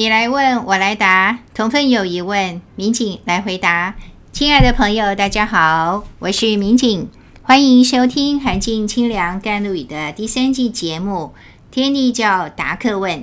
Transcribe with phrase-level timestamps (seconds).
[0.00, 3.96] 你来问我来答，同分有疑问，民警来回答。
[4.32, 7.10] 亲爱的朋友，大家好，我是民警，
[7.42, 11.34] 欢迎收听《寒静清凉甘露语》的第三季节目
[11.70, 13.18] 《天地教答客问》。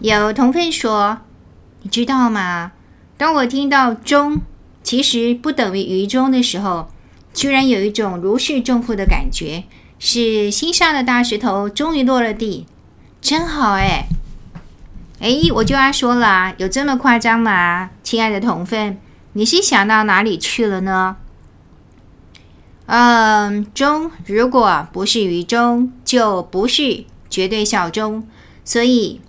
[0.00, 1.18] 有同分说
[1.82, 2.72] ：“你知道吗？
[3.16, 4.40] 当我听到‘终’
[4.82, 6.88] 其实不等于于终的时候，
[7.32, 9.62] 居然有一种如释重负的感觉，
[10.00, 12.66] 是心上的大石头终于落了地，
[13.20, 14.08] 真好哎。”
[15.24, 17.88] 哎，我就要说了，有这么夸张吗？
[18.02, 18.98] 亲爱的同分，
[19.32, 21.16] 你是想到哪里去了呢？
[22.84, 28.28] 嗯，终如果不是于终，就不是绝对效忠。
[28.66, 29.22] 所以，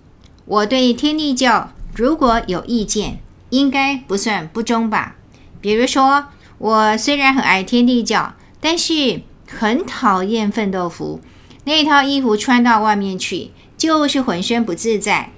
[0.44, 5.16] 我对天地教如果有意见，应该不算不忠吧？
[5.62, 6.26] 比如说，
[6.58, 11.22] 我虽然很爱天地教，但是很讨厌奋斗服
[11.64, 15.30] 那套衣服，穿到外面去就是浑身不自在。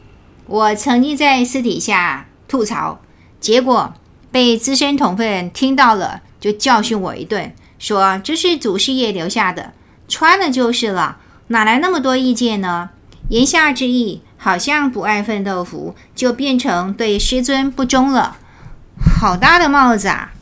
[0.48, 3.00] 我曾经在私底下吐槽，
[3.38, 3.92] 结果
[4.32, 9.74] 被资深同奋听到了，就教训我一顿，说这是祖师爷留下的，
[10.08, 12.88] 穿了就是了，哪来那么多意见呢？
[13.28, 18.38] 言下之意，好像不爱奋斗服就变成对师尊不忠了，
[19.20, 20.32] 好大的帽子啊！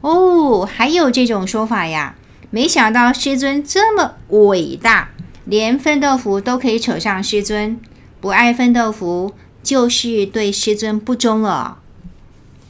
[0.00, 2.16] 哦，还有这种说法呀？
[2.50, 5.10] 没想到师尊这么伟大，
[5.44, 7.80] 连奋斗服都可以扯上师尊。
[8.20, 11.78] 不爱奋斗服，就是对师尊不忠了。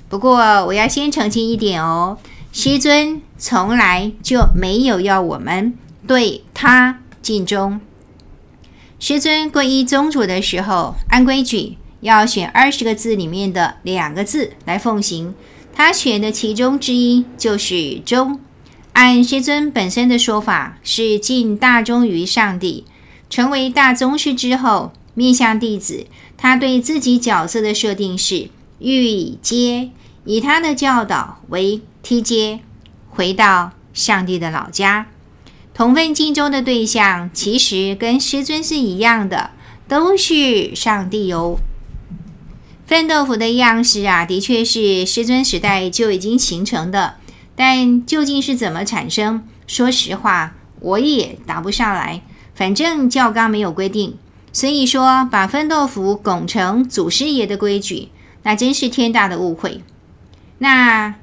[0.08, 2.18] 不过，我要先澄清一点哦，
[2.52, 5.74] 师尊从来就没有要我们
[6.06, 7.80] 对他尽忠。
[8.98, 15.34] 师尊皈依宗主的时候，按规矩要选二十个字里面的两个字来奉行，
[15.74, 18.40] 他选的其中之一就是“忠”。
[18.94, 22.84] 按师尊本身的说法，是尽大忠于上帝。
[23.30, 24.92] 成为大宗师之后。
[25.18, 26.06] 面向弟子，
[26.36, 29.90] 他对自己角色的设定是欲阶，
[30.24, 32.60] 以他的教导为梯阶，
[33.10, 35.08] 回到上帝的老家。
[35.74, 39.50] 同奋尽忠的对象其实跟师尊是一样的，
[39.88, 41.56] 都是上帝哦。
[42.86, 47.16] 奋斗服的样式啊，的确是师尊时代就已经形成的，
[47.56, 49.44] 但究竟是怎么产生？
[49.66, 52.22] 说实话，我也答不上来。
[52.54, 54.16] 反正教纲没有规定。
[54.58, 58.08] 所以说，把奋斗服拱成祖师爷的规矩，
[58.42, 59.84] 那真是天大的误会。
[60.58, 61.14] 那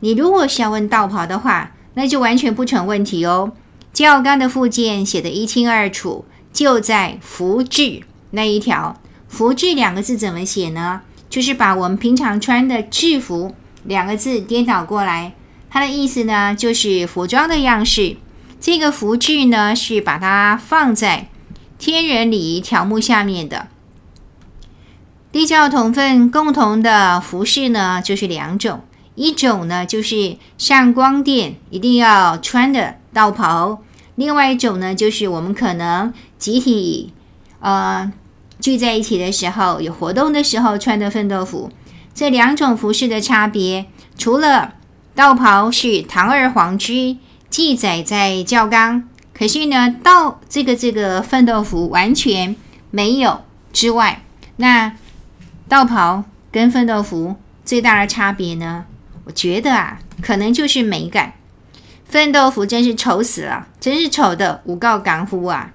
[0.00, 3.52] 你如果是要问道袍的话，那就完全不成问题哦。
[3.92, 8.00] 教纲的附件写得一清二楚，就在服制
[8.32, 9.00] 那一条。
[9.28, 11.02] 服制两个字怎么写呢？
[11.30, 13.54] 就是把我们平常穿的制服
[13.84, 15.34] 两个字颠倒过来，
[15.70, 18.16] 它的意思呢，就是服装的样式。
[18.60, 21.28] 这个服制呢，是把它放在。
[21.84, 23.66] 天人礼仪条目下面的
[25.32, 28.82] 地教同奋共同的服饰呢，就是两种，
[29.16, 33.82] 一种呢就是上光殿一定要穿的道袍，
[34.14, 37.12] 另外一种呢就是我们可能集体
[37.58, 38.12] 呃
[38.60, 41.68] 聚在一起的时候，有活动的时候穿的奋斗服。
[42.14, 44.74] 这两种服饰的差别，除了
[45.16, 47.16] 道袍是堂而皇之
[47.50, 49.08] 记载在教纲。
[49.34, 52.54] 可是呢，到这个这个奋斗服完全
[52.90, 54.22] 没有之外，
[54.56, 54.94] 那
[55.68, 58.84] 道袍跟奋斗服最大的差别呢？
[59.24, 61.32] 我觉得啊，可能就是美感。
[62.04, 65.72] 奋斗服真是丑死了，真是丑的无告港夫啊！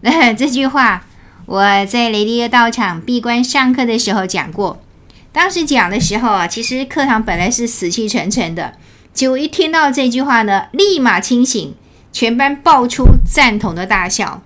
[0.00, 1.06] 那 这句话
[1.46, 4.82] 我在雷迪亚道场闭关上课的时候讲过。
[5.30, 8.74] 当时讲的时候啊，其实课堂本来是死气沉沉的，
[9.14, 11.74] 结果一听到这句话呢，立马清醒。
[12.12, 14.42] 全班爆出赞同的大笑。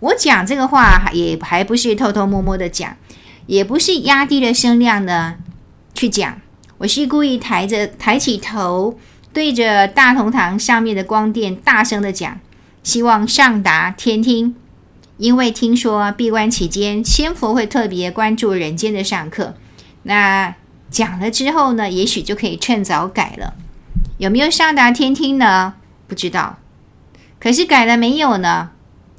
[0.00, 2.96] 我讲这个话也还不是偷偷摸摸的讲，
[3.46, 5.36] 也不是压低了声量的
[5.94, 6.40] 去讲，
[6.78, 8.98] 我是故意抬着抬起头，
[9.32, 12.38] 对着大同堂上面的光电大声的讲，
[12.82, 14.56] 希望上达天听。
[15.16, 19.54] 因为听说闭关期间，仙佛会特别关注人间的上课，
[20.02, 20.54] 那
[20.90, 23.54] 讲了之后呢，也许就可以趁早改了。
[24.18, 25.74] 有没有上达天听呢？
[26.08, 26.58] 不知道。
[27.44, 28.70] 可是改了没有呢？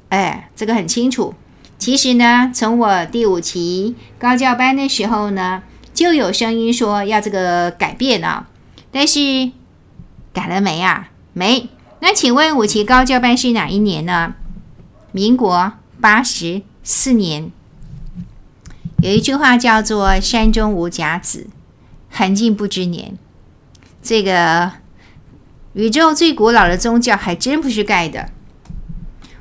[0.08, 1.32] 哎，这个很清楚。
[1.78, 5.62] 其实呢，从我第五期高教班的时候呢，
[5.94, 8.48] 就有声音说要这个改变啊。
[8.90, 9.52] 但是
[10.32, 11.10] 改了没啊？
[11.34, 11.68] 没。
[12.00, 14.34] 那请问五期高教班是哪一年呢？
[15.12, 17.52] 民国八十四年。
[19.02, 21.46] 有一句话叫做“山中无甲子，
[22.10, 23.16] 寒尽不知年”。
[24.02, 24.72] 这个。
[25.76, 28.30] 宇宙最古老的宗教还真不是盖的。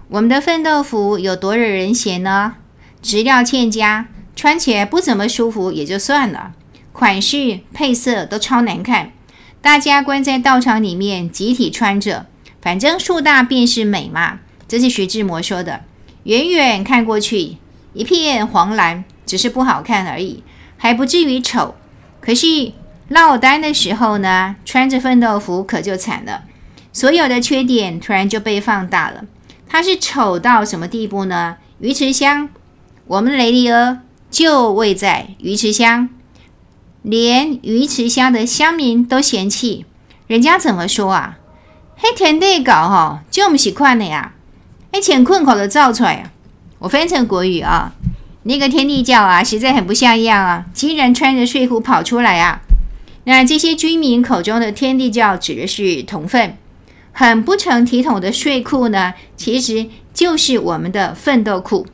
[0.10, 2.56] 我们的奋斗服有多惹人嫌呢？
[3.02, 6.52] 质料欠佳，穿起来不怎么舒服也就算了，
[6.92, 9.14] 款式配色都超难看。
[9.62, 12.26] 大家关在道场里面集体穿着，
[12.62, 14.40] 反正树大便是美嘛。
[14.68, 15.86] 这是徐志摩说的。
[16.24, 17.56] 远远看过去，
[17.94, 20.44] 一片黄蓝，只是不好看而已，
[20.76, 21.76] 还不至于丑。
[22.20, 22.74] 可是
[23.10, 26.44] 落单的时候呢，穿着奋斗服可就惨了，
[26.92, 29.24] 所有的缺点突然就被放大了。
[29.68, 31.58] 它是丑到什么地步呢？
[31.80, 32.50] 鱼池乡，
[33.08, 34.00] 我们雷迪儿
[34.32, 36.10] 就位在鱼池乡，
[37.02, 39.86] 连鱼池乡的乡民都嫌弃，
[40.28, 41.38] 人家怎么说啊？
[41.98, 44.34] 黑田地搞哈，就不习惯了呀。
[44.92, 46.32] 哎，乾困口的造出来啊！
[46.80, 47.94] 我翻成国语啊，
[48.44, 52.62] 那个天地教啊，实在很不像样啊，竟然穿着睡裤跑出来啊！
[53.26, 56.58] 那这些居民口中的天地教指的是铜粪，
[57.12, 61.86] 很不成体统的睡裤呢，其实就是我们的奋斗裤。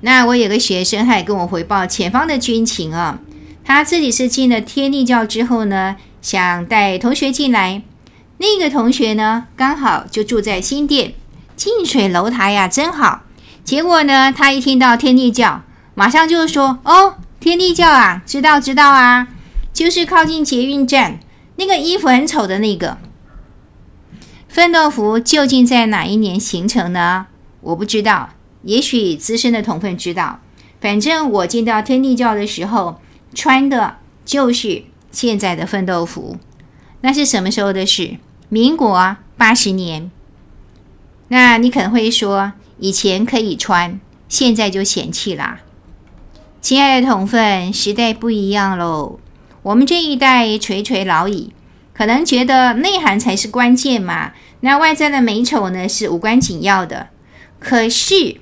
[0.00, 3.18] 那我有个学生，他也跟我回报前方的军情啊，
[3.64, 7.82] 他自己是进了天地教之后呢，想带同学进来，
[8.38, 11.14] 那个同学呢，刚好就住在新店。
[11.56, 13.22] 近水楼台呀，真好。
[13.64, 15.62] 结果呢，他一听到天地教，
[15.96, 19.26] 马上就说：“哦，天地教啊，知道知道啊，
[19.72, 21.20] 就是靠近捷运站
[21.56, 22.98] 那个衣服很丑的那个。”
[24.48, 27.26] 奋斗服究竟在哪一年形成呢？
[27.60, 28.30] 我不知道，
[28.62, 30.40] 也许资深的同奋知道。
[30.80, 33.00] 反正我进到天地教的时候，
[33.34, 36.38] 穿的就是现在的奋斗服。
[37.02, 38.16] 那是什么时候的事？
[38.48, 40.10] 民国八十年。
[41.28, 45.60] 那你可能会说，以前可以穿，现在就嫌弃啦。
[46.62, 49.20] 亲爱的同奋，时代不一样喽。
[49.68, 51.52] 我们这一代垂垂老矣，
[51.92, 54.32] 可能觉得内涵才是关键嘛。
[54.60, 57.08] 那外在的美丑呢，是无关紧要的。
[57.58, 58.38] 可是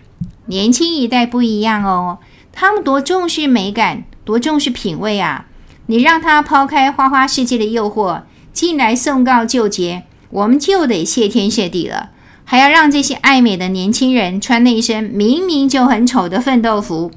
[0.47, 2.19] 年轻一代不一样哦，
[2.53, 5.47] 他们多重视美感，多重视品味啊！
[5.87, 8.23] 你让他抛开花花世界的诱惑，
[8.53, 12.11] 进来送告就结，我们就得谢天谢地了。
[12.45, 17.11] 还要让这些爱美的年轻人穿那一身明明就很丑的奋斗服。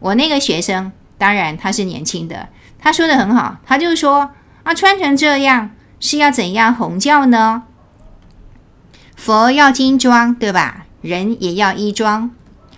[0.00, 4.30] 我那个学生，当然他是年轻的，他说的很好，他就说
[4.62, 7.62] 啊，穿成这样是要怎样弘教呢？
[9.16, 10.86] 佛要金装，对吧？
[11.00, 12.30] 人也要衣装。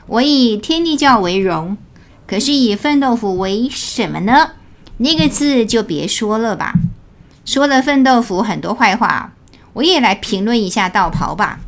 [0.06, 1.76] 我以天地教为荣，
[2.26, 4.52] 可是以奋斗服为什么呢？
[4.98, 6.74] 那个字就别说了吧。
[7.44, 9.32] 说了奋斗服很多坏话，
[9.74, 11.60] 我也来评论一下道袍吧。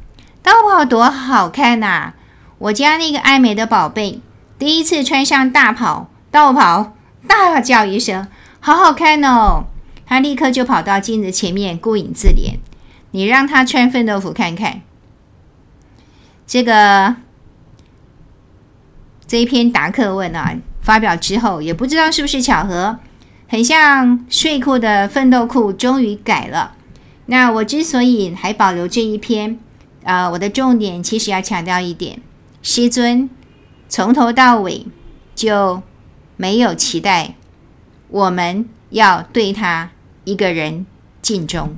[0.42, 2.14] 道袍多好看呐、
[2.58, 4.20] 我家那个爱美的宝贝，
[4.58, 6.94] 第一次穿上大袍道袍，
[7.26, 8.26] 大叫一声
[8.60, 9.64] ：“好好看哦！”
[10.06, 12.58] 他立刻就跑到镜子前面顾影自怜。
[13.12, 14.82] 你让他穿奋斗服看看。
[16.46, 17.16] 这个
[19.26, 22.98] 这一篇答客问啊，发表之后也不知道是不是巧合，
[23.48, 26.74] 很像睡裤的奋斗裤终于改了。
[27.26, 29.58] 那我之所以还保留这一篇。
[30.02, 32.18] 啊、呃，我的重点其实要强调一点，
[32.62, 33.28] 师尊
[33.86, 34.86] 从头到尾
[35.34, 35.82] 就
[36.40, 37.34] 没有期待
[38.08, 39.90] 我们要对他
[40.24, 40.86] 一个人
[41.20, 41.76] 尽忠。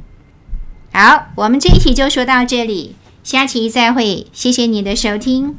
[0.92, 2.94] 好，我们这一题就说到这里，
[3.25, 5.56] 下期再会，谢谢你的收听。